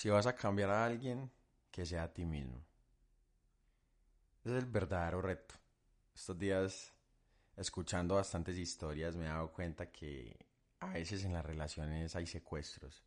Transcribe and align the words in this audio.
Si 0.00 0.08
vas 0.08 0.26
a 0.26 0.34
cambiar 0.34 0.70
a 0.70 0.86
alguien, 0.86 1.30
que 1.70 1.84
sea 1.84 2.04
a 2.04 2.08
ti 2.10 2.24
mismo. 2.24 2.64
Ese 4.42 4.56
es 4.56 4.64
el 4.64 4.70
verdadero 4.70 5.20
reto. 5.20 5.56
Estos 6.14 6.38
días, 6.38 6.94
escuchando 7.54 8.14
bastantes 8.14 8.56
historias, 8.56 9.14
me 9.14 9.26
he 9.26 9.28
dado 9.28 9.52
cuenta 9.52 9.92
que 9.92 10.46
a 10.78 10.86
veces 10.86 11.22
en 11.26 11.34
las 11.34 11.44
relaciones 11.44 12.16
hay 12.16 12.26
secuestros. 12.26 13.04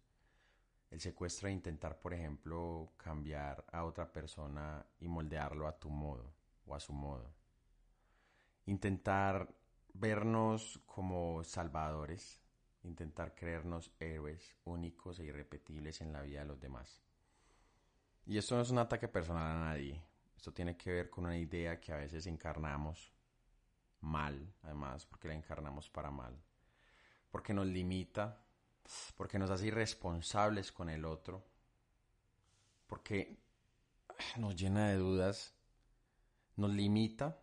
El 0.92 1.02
secuestro 1.02 1.48
de 1.48 1.53
intentar, 1.53 1.99
por 1.99 2.13
ejemplo, 2.13 2.94
cambiar 2.97 3.65
a 3.71 3.85
otra 3.85 4.13
persona 4.13 4.85
y 4.99 5.07
moldearlo 5.07 5.67
a 5.67 5.79
tu 5.79 5.89
modo 5.89 6.31
o 6.67 6.75
a 6.75 6.79
su 6.79 6.94
modo. 6.94 7.33
Intentar 8.67 9.51
vernos 9.96 10.79
como 10.85 11.44
salvadores, 11.44 12.42
intentar 12.84 13.34
creernos 13.36 13.92
héroes 13.99 14.56
únicos 14.66 15.20
e 15.20 15.26
irrepetibles 15.26 16.02
en 16.02 16.12
la 16.12 16.22
vida 16.22 16.40
de 16.40 16.45
los 16.45 16.59
demás. 16.59 17.02
Y 18.26 18.38
esto 18.38 18.55
no 18.55 18.62
es 18.62 18.70
un 18.70 18.80
ataque 18.80 19.07
personal 19.07 19.57
a 19.57 19.59
nadie, 19.59 20.02
esto 20.35 20.53
tiene 20.53 20.77
que 20.77 20.91
ver 20.91 21.09
con 21.09 21.26
una 21.26 21.38
idea 21.38 21.80
que 21.80 21.93
a 21.93 21.98
veces 21.98 22.26
encarnamos 22.27 23.12
mal, 24.02 24.54
además, 24.62 25.05
porque 25.05 25.27
la 25.27 25.35
encarnamos 25.35 25.90
para 25.90 26.12
mal, 26.12 26.38
porque 27.31 27.54
nos 27.54 27.67
limita, 27.67 28.43
porque 29.15 29.40
nos 29.40 29.49
hace 29.49 29.68
irresponsables 29.68 30.71
con 30.71 30.90
el 30.90 31.05
otro, 31.05 31.45
porque 32.88 33.38
nos 34.38 34.55
llena 34.55 34.90
de 34.90 34.98
dudas, 34.98 35.54
nos 36.55 36.71
limita 36.71 37.40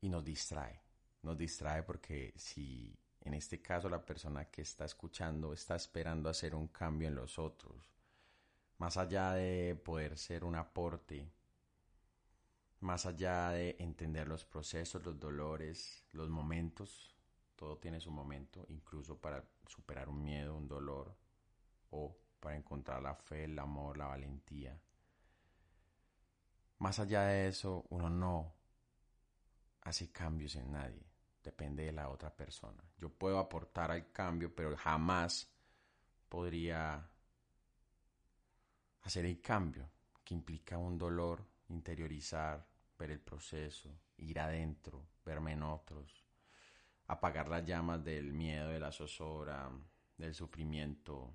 y 0.00 0.08
nos 0.08 0.24
distrae. 0.24 0.80
Nos 1.22 1.38
distrae 1.38 1.82
porque 1.82 2.34
si 2.36 2.96
en 3.24 3.34
este 3.34 3.60
caso 3.60 3.88
la 3.88 4.04
persona 4.04 4.44
que 4.50 4.62
está 4.62 4.84
escuchando 4.84 5.52
está 5.52 5.76
esperando 5.76 6.28
hacer 6.28 6.54
un 6.54 6.68
cambio 6.68 7.08
en 7.08 7.14
los 7.14 7.38
otros, 7.38 7.90
más 8.78 8.96
allá 8.96 9.32
de 9.32 9.74
poder 9.74 10.18
ser 10.18 10.44
un 10.44 10.56
aporte, 10.56 11.30
más 12.80 13.06
allá 13.06 13.50
de 13.50 13.76
entender 13.78 14.28
los 14.28 14.44
procesos, 14.44 15.04
los 15.04 15.18
dolores, 15.18 16.04
los 16.12 16.28
momentos, 16.28 17.16
todo 17.56 17.78
tiene 17.78 17.98
su 17.98 18.10
momento, 18.10 18.66
incluso 18.68 19.18
para 19.18 19.42
superar 19.66 20.08
un 20.08 20.22
miedo, 20.22 20.54
un 20.54 20.68
dolor, 20.68 21.16
o 21.90 22.14
para 22.40 22.56
encontrar 22.56 23.00
la 23.00 23.14
fe, 23.14 23.44
el 23.44 23.58
amor, 23.58 23.96
la 23.96 24.06
valentía. 24.06 24.78
Más 26.78 26.98
allá 26.98 27.22
de 27.22 27.48
eso, 27.48 27.86
uno 27.88 28.10
no 28.10 28.52
hace 29.80 30.10
cambios 30.10 30.56
en 30.56 30.72
nadie, 30.72 31.13
depende 31.44 31.84
de 31.84 31.92
la 31.92 32.08
otra 32.08 32.34
persona. 32.34 32.82
Yo 32.98 33.10
puedo 33.10 33.38
aportar 33.38 33.90
al 33.90 34.10
cambio, 34.10 34.54
pero 34.54 34.74
jamás 34.76 35.52
podría 36.28 37.08
hacer 39.02 39.26
el 39.26 39.40
cambio, 39.42 39.90
que 40.24 40.34
implica 40.34 40.78
un 40.78 40.96
dolor, 40.96 41.44
interiorizar, 41.68 42.66
ver 42.98 43.10
el 43.10 43.20
proceso, 43.20 43.90
ir 44.16 44.40
adentro, 44.40 45.06
verme 45.24 45.52
en 45.52 45.62
otros, 45.62 46.24
apagar 47.06 47.48
las 47.48 47.64
llamas 47.66 48.02
del 48.02 48.32
miedo, 48.32 48.68
de 48.68 48.80
la 48.80 48.90
zozobra, 48.90 49.70
del 50.16 50.34
sufrimiento, 50.34 51.34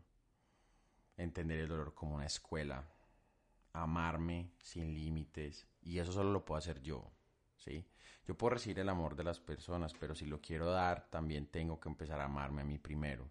entender 1.16 1.60
el 1.60 1.68
dolor 1.68 1.94
como 1.94 2.16
una 2.16 2.26
escuela, 2.26 2.84
amarme 3.74 4.54
sin 4.60 4.96
límites, 4.96 5.68
y 5.82 6.00
eso 6.00 6.12
solo 6.12 6.32
lo 6.32 6.44
puedo 6.44 6.58
hacer 6.58 6.82
yo, 6.82 7.12
¿sí? 7.60 7.86
Yo 8.26 8.38
puedo 8.38 8.56
recibir 8.56 8.80
el 8.80 8.90
amor 8.90 9.16
de 9.16 9.24
las 9.24 9.40
personas, 9.40 9.94
pero 10.00 10.16
si 10.16 10.26
lo 10.26 10.42
quiero 10.42 10.72
dar, 10.72 11.10
también 11.10 11.48
tengo 11.48 11.80
que 11.80 11.90
empezar 11.90 12.20
a 12.20 12.26
amarme 12.26 12.62
a 12.62 12.66
mí 12.66 12.78
primero. 12.78 13.30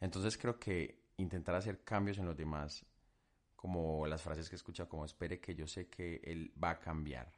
Entonces 0.00 0.36
creo 0.36 0.58
que 0.58 1.02
intentar 1.16 1.54
hacer 1.54 1.84
cambios 1.84 2.18
en 2.18 2.26
los 2.26 2.36
demás 2.36 2.84
como 3.54 4.06
las 4.08 4.20
frases 4.20 4.50
que 4.50 4.56
escucha, 4.56 4.88
como 4.88 5.04
espere 5.04 5.40
que 5.40 5.54
yo 5.54 5.68
sé 5.68 5.88
que 5.88 6.20
él 6.24 6.52
va 6.62 6.70
a 6.70 6.80
cambiar. 6.80 7.32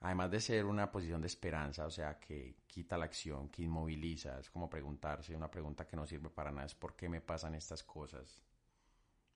Además 0.00 0.30
de 0.30 0.40
ser 0.40 0.66
una 0.66 0.92
posición 0.92 1.20
de 1.20 1.26
esperanza, 1.26 1.86
o 1.86 1.90
sea, 1.90 2.20
que 2.20 2.58
quita 2.66 2.98
la 2.98 3.06
acción, 3.06 3.48
que 3.48 3.62
inmoviliza, 3.62 4.38
es 4.38 4.50
como 4.50 4.68
preguntarse, 4.68 5.34
una 5.34 5.50
pregunta 5.50 5.86
que 5.86 5.96
no 5.96 6.06
sirve 6.06 6.30
para 6.30 6.52
nada, 6.52 6.66
es 6.66 6.74
¿por 6.74 6.94
qué 6.94 7.08
me 7.08 7.22
pasan 7.22 7.54
estas 7.54 7.82
cosas? 7.82 8.42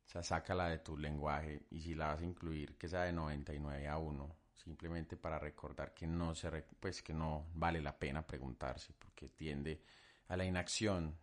O 0.06 0.10
sea, 0.10 0.22
sácala 0.22 0.68
de 0.68 0.78
tu 0.78 0.96
lenguaje 0.96 1.66
y 1.70 1.80
si 1.80 1.94
la 1.94 2.08
vas 2.08 2.20
a 2.20 2.24
incluir, 2.24 2.76
que 2.76 2.88
sea 2.88 3.02
de 3.02 3.12
99 3.12 3.88
a 3.88 3.98
1, 3.98 4.36
simplemente 4.62 5.16
para 5.16 5.38
recordar 5.38 5.94
que 5.94 6.06
no, 6.06 6.34
se, 6.34 6.50
pues, 6.80 7.02
que 7.02 7.14
no 7.14 7.46
vale 7.54 7.80
la 7.80 7.98
pena 7.98 8.26
preguntarse, 8.26 8.92
porque 8.98 9.28
tiende 9.28 9.82
a 10.28 10.36
la 10.36 10.44
inacción, 10.44 11.16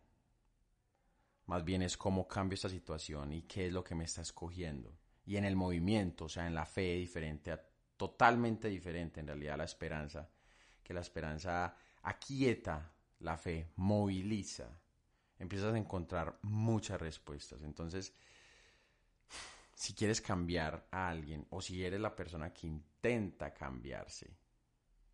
más 1.46 1.64
bien 1.64 1.82
es 1.82 1.98
cómo 1.98 2.28
cambio 2.28 2.56
esta 2.56 2.70
situación 2.70 3.34
y 3.34 3.44
qué 3.44 3.68
es 3.68 3.74
lo 3.74 3.84
que 3.84 3.96
me 3.96 4.06
está 4.06 4.22
escogiendo. 4.22 4.98
Y 5.26 5.38
en 5.38 5.46
el 5.46 5.56
movimiento, 5.56 6.26
o 6.26 6.30
sea, 6.30 6.48
en 6.48 6.56
la 6.56 6.66
fe 6.66 6.96
diferente, 6.96 7.58
totalmente 7.98 8.68
diferente 8.68 9.20
en 9.20 9.28
realidad 9.28 9.56
a 9.56 9.58
la 9.58 9.64
esperanza, 9.66 10.30
que 10.84 10.94
la 10.94 11.02
esperanza 11.02 11.76
aquieta 12.04 12.92
la 13.20 13.38
fe, 13.38 13.72
moviliza. 13.76 14.70
Empiezas 15.38 15.74
a 15.74 15.78
encontrar 15.78 16.40
muchas 16.44 17.00
respuestas. 17.00 17.64
Entonces, 17.64 18.14
si 19.76 19.94
quieres 19.94 20.22
cambiar 20.22 20.88
a 20.90 21.10
alguien 21.10 21.46
o 21.50 21.62
si 21.62 21.84
eres 21.84 22.00
la 22.00 22.16
persona 22.16 22.52
que 22.54 22.66
intenta 22.66 23.54
cambiarse, 23.54 24.36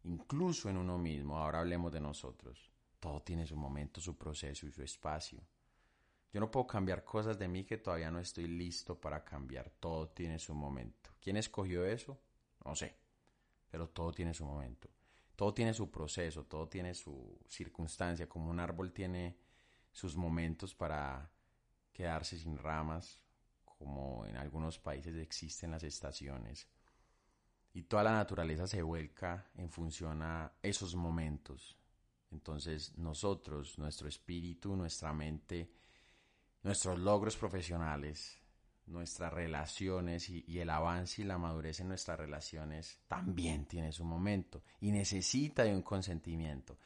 incluso 0.04 0.70
en 0.70 0.78
uno 0.78 0.98
mismo, 0.98 1.38
ahora 1.38 1.60
hablemos 1.60 1.92
de 1.92 2.00
nosotros, 2.00 2.72
todo 3.00 3.24
tiene 3.24 3.48
su 3.48 3.58
momento, 3.58 4.00
su 4.00 4.16
proceso 4.18 4.68
y 4.68 4.72
su 4.72 4.84
espacio. 4.84 5.42
Yo 6.32 6.40
no 6.40 6.50
puedo 6.50 6.68
cambiar 6.68 7.04
cosas 7.04 7.38
de 7.38 7.48
mí 7.48 7.66
que 7.66 7.78
todavía 7.78 8.12
no 8.12 8.20
estoy 8.20 8.48
listo 8.48 9.02
para 9.02 9.26
cambiar. 9.26 9.70
Todo 9.70 10.08
tiene 10.10 10.40
su 10.40 10.54
momento. 10.54 11.10
¿Quién 11.20 11.36
escogió 11.36 11.86
eso? 11.86 12.18
No 12.64 12.74
sé. 12.74 12.96
Pero 13.70 13.90
todo 13.90 14.14
tiene 14.14 14.34
su 14.34 14.46
momento. 14.46 14.88
Todo 15.36 15.54
tiene 15.54 15.74
su 15.74 15.92
proceso, 15.92 16.46
todo 16.46 16.70
tiene 16.70 16.94
su 16.94 17.38
circunstancia. 17.50 18.30
Como 18.30 18.50
un 18.50 18.60
árbol 18.62 18.94
tiene 18.94 19.36
sus 19.92 20.16
momentos 20.16 20.74
para 20.74 21.30
quedarse 21.92 22.38
sin 22.38 22.58
ramas, 22.58 23.20
como 23.82 24.28
en 24.28 24.38
algunos 24.38 24.78
países 24.78 25.16
existen 25.16 25.72
las 25.72 25.82
estaciones. 25.82 26.68
Y 27.74 27.84
toda 27.84 28.04
la 28.04 28.14
naturaleza 28.14 28.68
se 28.68 28.84
vuelca 28.84 29.50
en 29.56 29.72
función 29.72 30.22
a 30.22 30.52
esos 30.62 30.94
momentos. 30.94 31.76
Entonces 32.30 32.96
nosotros, 33.00 33.80
nuestro 33.80 34.08
espíritu, 34.08 34.76
nuestra 34.76 35.14
mente, 35.14 35.72
nuestros 36.62 37.00
logros 37.00 37.36
profesionales, 37.36 38.40
nuestras 38.86 39.34
relaciones 39.34 40.30
y, 40.30 40.60
el 40.60 40.70
avance 40.70 41.24
y 41.24 41.26
la 41.26 41.40
madurez 41.40 41.80
en 41.80 41.88
nuestras 41.88 42.20
relaciones 42.20 43.00
también 43.08 43.66
tiene 43.66 43.92
su 43.92 44.04
momento 44.04 44.62
y 44.80 44.92
necesita 44.92 45.64
de 45.64 45.74
un 45.74 45.82
consentimiento. 45.82 46.78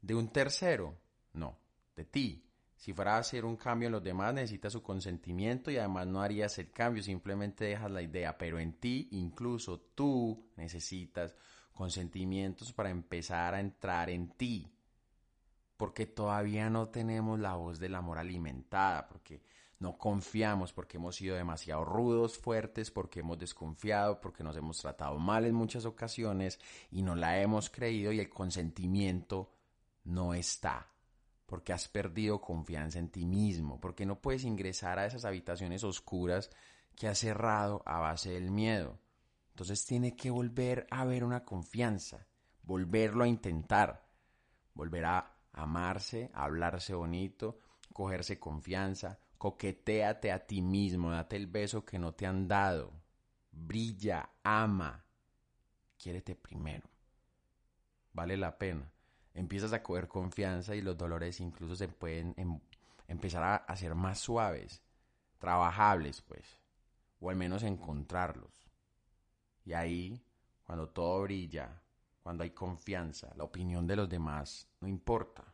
¿De 0.00 0.14
un 0.14 0.28
tercero? 0.28 0.96
No, 1.32 1.58
de 1.96 2.04
ti. 2.04 2.43
Si 2.84 2.92
fuera 2.92 3.14
a 3.14 3.20
hacer 3.20 3.46
un 3.46 3.56
cambio 3.56 3.86
en 3.86 3.92
los 3.92 4.04
demás, 4.04 4.34
necesitas 4.34 4.74
su 4.74 4.82
consentimiento 4.82 5.70
y 5.70 5.78
además 5.78 6.06
no 6.06 6.20
harías 6.20 6.58
el 6.58 6.70
cambio, 6.70 7.02
simplemente 7.02 7.64
dejas 7.64 7.90
la 7.90 8.02
idea, 8.02 8.36
pero 8.36 8.58
en 8.58 8.74
ti, 8.74 9.08
incluso 9.12 9.80
tú 9.94 10.50
necesitas 10.56 11.34
consentimientos 11.72 12.74
para 12.74 12.90
empezar 12.90 13.54
a 13.54 13.60
entrar 13.60 14.10
en 14.10 14.36
ti. 14.36 14.70
Porque 15.78 16.04
todavía 16.04 16.68
no 16.68 16.90
tenemos 16.90 17.40
la 17.40 17.54
voz 17.54 17.78
del 17.78 17.94
amor 17.94 18.18
alimentada, 18.18 19.08
porque 19.08 19.42
no 19.78 19.96
confiamos, 19.96 20.74
porque 20.74 20.98
hemos 20.98 21.16
sido 21.16 21.36
demasiado 21.36 21.86
rudos, 21.86 22.36
fuertes, 22.36 22.90
porque 22.90 23.20
hemos 23.20 23.38
desconfiado, 23.38 24.20
porque 24.20 24.44
nos 24.44 24.58
hemos 24.58 24.76
tratado 24.76 25.18
mal 25.18 25.46
en 25.46 25.54
muchas 25.54 25.86
ocasiones 25.86 26.60
y 26.90 27.00
no 27.00 27.14
la 27.14 27.40
hemos 27.40 27.70
creído 27.70 28.12
y 28.12 28.20
el 28.20 28.28
consentimiento 28.28 29.54
no 30.04 30.34
está, 30.34 30.93
porque 31.46 31.72
has 31.72 31.88
perdido 31.88 32.40
confianza 32.40 32.98
en 32.98 33.10
ti 33.10 33.26
mismo, 33.26 33.80
porque 33.80 34.06
no 34.06 34.20
puedes 34.20 34.44
ingresar 34.44 34.98
a 34.98 35.06
esas 35.06 35.24
habitaciones 35.24 35.84
oscuras 35.84 36.50
que 36.96 37.08
has 37.08 37.18
cerrado 37.18 37.82
a 37.86 37.98
base 37.98 38.30
del 38.30 38.50
miedo. 38.50 38.98
Entonces 39.50 39.84
tiene 39.84 40.16
que 40.16 40.30
volver 40.30 40.86
a 40.90 41.02
haber 41.02 41.22
una 41.22 41.44
confianza, 41.44 42.26
volverlo 42.62 43.24
a 43.24 43.28
intentar, 43.28 44.08
volver 44.74 45.04
a 45.04 45.36
amarse, 45.52 46.30
hablarse 46.34 46.94
bonito, 46.94 47.58
cogerse 47.92 48.38
confianza, 48.38 49.18
coqueteate 49.38 50.32
a 50.32 50.46
ti 50.46 50.62
mismo, 50.62 51.10
date 51.12 51.36
el 51.36 51.46
beso 51.46 51.84
que 51.84 51.98
no 51.98 52.14
te 52.14 52.26
han 52.26 52.48
dado, 52.48 52.92
brilla, 53.52 54.30
ama, 54.42 55.04
quiérete 55.96 56.34
primero. 56.34 56.88
Vale 58.12 58.36
la 58.36 58.56
pena. 58.58 58.93
Empiezas 59.34 59.72
a 59.72 59.82
coger 59.82 60.08
confianza 60.08 60.74
y 60.74 60.80
los 60.80 60.96
dolores 60.96 61.40
incluso 61.40 61.76
se 61.76 61.88
pueden 61.88 62.34
em, 62.36 62.60
empezar 63.08 63.42
a 63.42 63.56
hacer 63.56 63.94
más 63.94 64.18
suaves, 64.18 64.82
trabajables, 65.38 66.22
pues, 66.22 66.58
o 67.20 67.30
al 67.30 67.36
menos 67.36 67.62
encontrarlos. 67.62 68.70
Y 69.64 69.72
ahí, 69.72 70.22
cuando 70.64 70.88
todo 70.88 71.22
brilla, 71.22 71.82
cuando 72.22 72.44
hay 72.44 72.50
confianza, 72.50 73.32
la 73.36 73.44
opinión 73.44 73.86
de 73.86 73.96
los 73.96 74.08
demás 74.08 74.68
no 74.80 74.88
importa. 74.88 75.44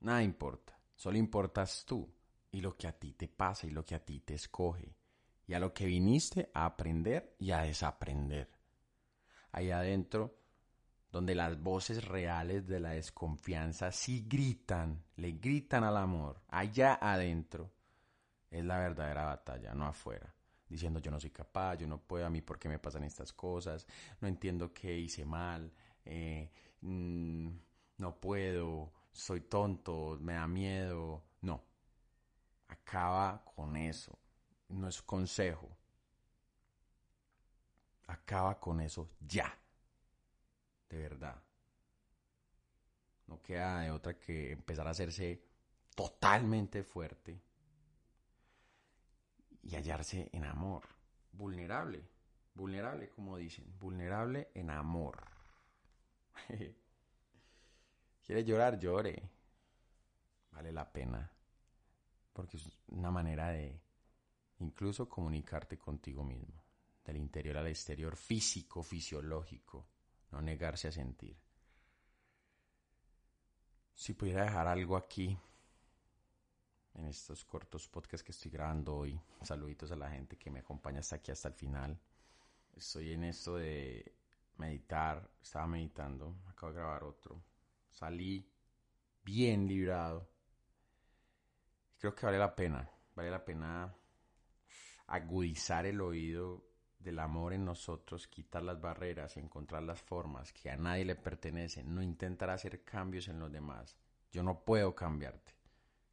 Nada 0.00 0.22
importa, 0.22 0.78
solo 0.94 1.18
importas 1.18 1.84
tú. 1.86 2.08
y 2.52 2.60
lo 2.62 2.76
que 2.76 2.86
a 2.86 2.92
ti 2.92 3.12
te 3.12 3.28
pasa 3.28 3.66
y 3.66 3.70
lo 3.70 3.84
que 3.84 3.94
a 3.94 4.02
ti 4.02 4.20
te 4.20 4.34
escoge 4.34 4.96
y 5.46 5.52
a 5.54 5.60
lo 5.60 5.74
que 5.74 5.84
viniste 5.84 6.50
a 6.54 6.64
aprender 6.64 7.34
y 7.38 7.50
a 7.50 7.60
desaprender. 7.60 8.50
Ahí 9.52 9.70
adentro, 9.70 10.34
donde 11.10 11.34
las 11.34 11.60
voces 11.60 12.04
reales 12.04 12.66
de 12.66 12.80
la 12.80 12.90
desconfianza 12.90 13.92
sí 13.92 14.26
gritan, 14.28 15.04
le 15.16 15.32
gritan 15.32 15.84
al 15.84 15.96
amor, 15.96 16.42
allá 16.48 16.98
adentro, 17.00 17.72
es 18.50 18.64
la 18.64 18.78
verdadera 18.78 19.24
batalla, 19.24 19.74
no 19.74 19.86
afuera. 19.86 20.32
Diciendo 20.68 20.98
yo 20.98 21.10
no 21.10 21.20
soy 21.20 21.30
capaz, 21.30 21.76
yo 21.76 21.86
no 21.86 22.00
puedo, 22.00 22.26
a 22.26 22.30
mí 22.30 22.42
por 22.42 22.58
qué 22.58 22.68
me 22.68 22.78
pasan 22.78 23.04
estas 23.04 23.32
cosas, 23.32 23.86
no 24.20 24.28
entiendo 24.28 24.72
qué 24.74 24.98
hice 24.98 25.24
mal, 25.24 25.72
eh, 26.04 26.50
mm, 26.80 27.48
no 27.98 28.20
puedo, 28.20 28.92
soy 29.12 29.42
tonto, 29.42 30.18
me 30.20 30.34
da 30.34 30.46
miedo. 30.48 31.24
No, 31.42 31.64
acaba 32.68 33.44
con 33.44 33.76
eso 33.76 34.18
no 34.68 34.88
es 34.88 35.02
consejo. 35.02 35.76
Acaba 38.06 38.58
con 38.58 38.80
eso 38.80 39.10
ya. 39.20 39.52
De 40.88 40.98
verdad. 40.98 41.42
No 43.26 43.42
queda 43.42 43.80
de 43.80 43.90
otra 43.90 44.18
que 44.18 44.52
empezar 44.52 44.86
a 44.86 44.90
hacerse 44.90 45.42
totalmente 45.94 46.84
fuerte 46.84 47.40
y 49.62 49.74
hallarse 49.74 50.30
en 50.32 50.44
amor. 50.44 50.84
Vulnerable. 51.32 52.08
Vulnerable, 52.54 53.10
como 53.10 53.36
dicen. 53.36 53.76
Vulnerable 53.78 54.50
en 54.54 54.70
amor. 54.70 55.24
¿Quiere 58.22 58.44
llorar? 58.44 58.78
Llore. 58.78 59.28
Vale 60.52 60.72
la 60.72 60.90
pena. 60.92 61.30
Porque 62.32 62.56
es 62.56 62.68
una 62.88 63.10
manera 63.10 63.48
de 63.48 63.80
incluso 64.58 65.08
comunicarte 65.08 65.78
contigo 65.78 66.24
mismo, 66.24 66.62
del 67.04 67.16
interior 67.16 67.56
al 67.58 67.66
exterior, 67.66 68.16
físico, 68.16 68.82
fisiológico, 68.82 69.88
no 70.30 70.40
negarse 70.40 70.88
a 70.88 70.92
sentir. 70.92 71.36
Si 73.94 74.12
pudiera 74.12 74.44
dejar 74.44 74.66
algo 74.66 74.96
aquí, 74.96 75.38
en 76.94 77.06
estos 77.06 77.44
cortos 77.44 77.88
podcasts 77.88 78.24
que 78.24 78.32
estoy 78.32 78.50
grabando 78.50 78.96
hoy, 78.96 79.20
saluditos 79.42 79.90
a 79.92 79.96
la 79.96 80.10
gente 80.10 80.38
que 80.38 80.50
me 80.50 80.60
acompaña 80.60 81.00
hasta 81.00 81.16
aquí, 81.16 81.30
hasta 81.30 81.48
el 81.48 81.54
final. 81.54 81.98
Estoy 82.74 83.12
en 83.12 83.24
esto 83.24 83.56
de 83.56 84.14
meditar, 84.58 85.30
estaba 85.40 85.66
meditando, 85.66 86.36
acabo 86.46 86.72
de 86.72 86.78
grabar 86.78 87.04
otro. 87.04 87.42
Salí 87.90 88.50
bien 89.22 89.66
librado. 89.66 90.30
Creo 91.98 92.14
que 92.14 92.26
vale 92.26 92.38
la 92.38 92.54
pena, 92.54 92.90
vale 93.14 93.30
la 93.30 93.44
pena 93.44 93.94
agudizar 95.06 95.86
el 95.86 96.00
oído 96.00 96.64
del 97.06 97.20
amor 97.20 97.52
en 97.52 97.64
nosotros, 97.64 98.26
quitar 98.26 98.64
las 98.64 98.80
barreras, 98.80 99.36
encontrar 99.36 99.84
las 99.84 100.02
formas 100.02 100.52
que 100.52 100.70
a 100.70 100.76
nadie 100.76 101.04
le 101.04 101.14
pertenecen, 101.14 101.94
no 101.94 102.02
intentar 102.02 102.50
hacer 102.50 102.82
cambios 102.82 103.28
en 103.28 103.38
los 103.38 103.50
demás. 103.50 103.96
Yo 104.32 104.42
no 104.42 104.64
puedo 104.64 104.92
cambiarte. 104.94 105.54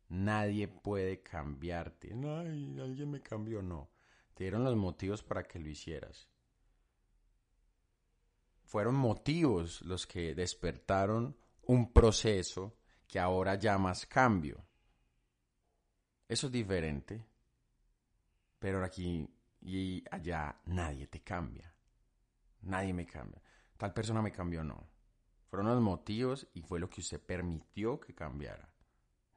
Nadie 0.10 0.68
puede 0.68 1.24
cambiarte. 1.24 2.14
Ay, 2.14 2.80
alguien 2.80 3.10
me 3.10 3.22
cambió, 3.22 3.64
no. 3.64 3.90
Te 4.36 4.44
dieron 4.44 4.64
los 4.64 4.76
motivos 4.76 5.24
para 5.24 5.44
que 5.44 5.58
lo 5.58 5.68
hicieras. 5.68 6.30
Fueron 8.64 8.94
motivos 8.94 9.82
los 9.82 10.06
que 10.06 10.36
despertaron 10.36 11.36
un 11.64 11.92
proceso 11.92 12.78
que 13.08 13.20
ahora 13.20 13.56
llamas 13.56 14.06
cambio. 14.06 14.64
Eso 16.28 16.48
es 16.48 16.54
diferente. 16.54 17.26
Pero 18.60 18.86
aquí 18.86 19.28
y 19.64 20.04
allá 20.12 20.60
nadie 20.66 21.08
te 21.08 21.22
cambia. 21.22 21.74
Nadie 22.62 22.94
me 22.94 23.06
cambia. 23.06 23.42
Tal 23.78 23.94
persona 23.94 24.22
me 24.22 24.32
cambió, 24.32 24.64
no. 24.64 24.90
Fueron 25.48 25.68
los 25.68 25.82
motivos 25.82 26.48
y 26.54 26.62
fue 26.62 26.80
lo 26.80 26.90
que 26.90 27.00
usted 27.00 27.22
permitió 27.22 28.00
que 28.00 28.14
cambiara. 28.14 28.74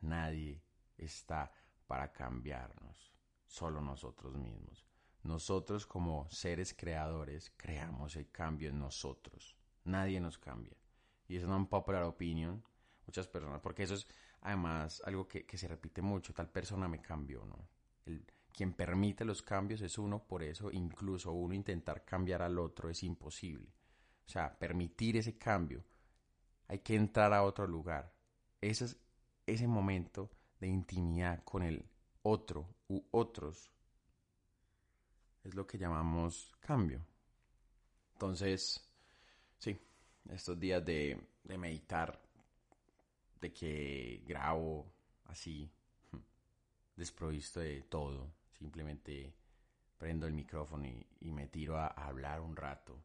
Nadie 0.01 0.63
está 0.97 1.53
para 1.87 2.13
cambiarnos, 2.13 3.15
solo 3.47 3.81
nosotros 3.81 4.35
mismos. 4.37 4.85
Nosotros 5.23 5.87
como 5.87 6.29
seres 6.29 6.75
creadores 6.75 7.53
creamos 7.57 8.17
el 8.17 8.31
cambio 8.31 8.71
en 8.71 8.81
nosotros. 8.81 9.57
Nadie 9.85 10.21
nos 10.21 10.39
cambia. 10.39 10.77
Y 11.29 11.37
es 11.37 11.45
una 11.45 11.65
popular 11.69 12.03
opinion, 12.03 12.65
muchas 13.07 13.29
personas, 13.29 13.61
porque 13.61 13.85
eso 13.85 13.95
es 13.95 14.09
además 14.41 15.03
algo 15.05 15.27
que, 15.29 15.45
que 15.45 15.59
se 15.59 15.69
repite 15.69 16.03
mucho, 16.03 16.33
tal 16.33 16.51
persona 16.51 16.89
me 16.89 17.01
cambió, 17.01 17.45
¿no? 17.45 17.69
El, 18.05 18.25
quien 18.57 18.73
permite 18.73 19.27
los 19.27 19.43
cambios 19.43 19.83
es 19.83 19.99
uno, 19.99 20.25
por 20.27 20.43
eso 20.43 20.73
incluso 20.73 21.31
uno 21.31 21.55
intentar 21.55 22.07
cambiar 22.07 22.41
al 22.41 22.59
otro 22.59 22.89
es 22.89 23.03
imposible. 23.03 23.69
O 24.27 24.29
sea, 24.31 24.59
permitir 24.59 25.19
ese 25.19 25.37
cambio, 25.37 25.85
hay 26.67 26.79
que 26.79 26.97
entrar 26.97 27.35
a 27.35 27.43
otro 27.43 27.67
lugar. 27.67 28.15
Ese 28.63 28.87
es 28.87 28.97
ese 29.45 29.69
momento 29.69 30.31
de 30.59 30.69
intimidad 30.69 31.45
con 31.45 31.63
el 31.63 31.85
otro 32.23 32.75
u 32.89 33.05
otros. 33.11 33.71
Es 35.45 35.55
lo 35.55 35.67
que 35.67 35.77
llamamos 35.77 36.57
cambio. 36.59 37.05
Entonces, 38.15 38.91
sí, 39.59 39.79
estos 40.31 40.59
días 40.59 40.83
de, 40.83 41.21
de 41.45 41.59
meditar, 41.59 42.19
de 43.39 43.53
que 43.53 44.25
grabo 44.27 44.91
así, 45.27 45.71
desprovisto 46.97 47.61
de 47.61 47.83
todo, 47.83 48.33
Simplemente 48.59 49.35
prendo 49.99 50.27
el 50.27 50.33
micrófono 50.33 50.87
y, 50.87 51.31
me 51.31 51.49
tiro 51.49 51.79
a, 51.79 51.89
hablar 51.89 52.41
un 52.41 52.57
rato. 52.57 53.03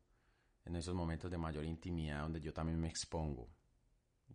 En 0.66 0.76
esos 0.76 0.94
momentos 0.94 1.32
de 1.32 1.38
mayor 1.38 1.66
intimidad 1.66 2.22
donde 2.22 2.42
yo 2.42 2.54
también 2.54 2.80
me 2.80 2.88
expongo. 2.88 3.50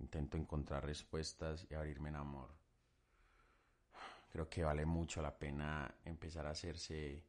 Intento 0.01 0.37
encontrar 0.37 0.85
respuestas 0.85 1.67
y 1.71 1.75
abrirme 1.75 2.11
en 2.11 2.17
amor. 2.17 2.55
Creo 4.31 4.49
que 4.49 4.65
vale 4.65 4.85
mucho 4.85 5.23
la 5.23 5.39
pena 5.39 5.95
empezar 6.05 6.47
a 6.47 6.51
hacerse 6.51 7.25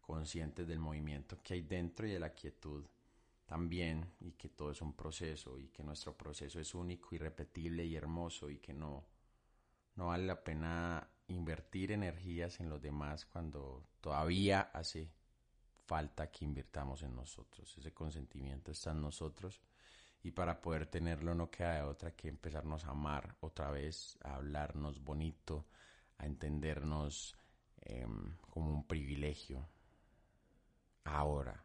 conscientes 0.00 0.66
del 0.66 0.78
movimiento 0.78 1.42
que 1.42 1.54
hay 1.54 1.62
dentro 1.62 2.06
y 2.06 2.12
de 2.12 2.20
la 2.20 2.32
quietud 2.32 2.86
también 3.44 4.12
y 4.20 4.32
que 4.32 4.48
todo 4.48 4.70
es 4.70 4.80
un 4.80 4.94
proceso 4.94 5.58
y 5.58 5.68
que 5.68 5.82
nuestro 5.82 6.16
proceso 6.16 6.60
es 6.60 6.74
único, 6.74 7.14
irrepetible 7.14 7.84
y 7.84 7.96
hermoso 7.96 8.48
y 8.50 8.58
que 8.58 8.72
no, 8.72 9.04
no 9.94 10.06
vale 10.06 10.26
la 10.26 10.42
pena 10.42 11.08
invertir 11.28 11.92
energías 11.92 12.60
en 12.60 12.68
los 12.68 12.80
demás 12.80 13.26
cuando 13.26 13.84
todavía 14.00 14.70
hace 14.72 15.10
falta 15.84 16.30
que 16.30 16.44
invirtamos 16.44 17.02
en 17.02 17.14
nosotros. 17.14 17.76
Ese 17.78 17.92
consentimiento 17.92 18.70
está 18.70 18.90
en 18.90 19.00
nosotros 19.00 19.60
y 20.22 20.30
para 20.32 20.60
poder 20.60 20.86
tenerlo 20.86 21.34
no 21.34 21.50
queda 21.50 21.76
de 21.76 21.82
otra 21.82 22.14
que 22.14 22.28
empezarnos 22.28 22.84
a 22.84 22.90
amar 22.90 23.36
otra 23.40 23.70
vez, 23.70 24.18
a 24.22 24.36
hablarnos 24.36 25.02
bonito, 25.02 25.66
a 26.18 26.26
entendernos 26.26 27.36
em, 27.80 28.36
como 28.50 28.72
un 28.72 28.86
privilegio. 28.86 29.68
Ahora, 31.04 31.64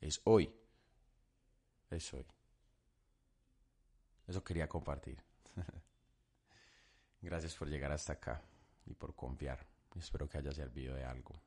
es 0.00 0.20
hoy, 0.24 0.52
es 1.90 2.14
hoy. 2.14 2.26
Eso 4.26 4.42
quería 4.44 4.68
compartir. 4.68 5.22
Gracias 7.22 7.54
por 7.56 7.68
llegar 7.68 7.90
hasta 7.90 8.12
acá 8.12 8.42
y 8.86 8.94
por 8.94 9.14
confiar. 9.14 9.66
Espero 9.96 10.28
que 10.28 10.38
haya 10.38 10.52
servido 10.52 10.94
de 10.94 11.04
algo. 11.04 11.42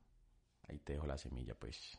Ahí 0.68 0.78
te 0.78 0.94
dejo 0.94 1.06
la 1.06 1.18
semilla, 1.18 1.54
pues. 1.54 1.98